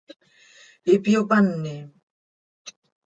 Ihpyopanim. 0.93 1.87